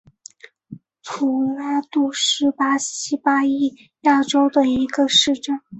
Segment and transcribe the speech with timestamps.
[1.03, 5.61] 普拉杜是巴西巴伊亚州的一个市镇。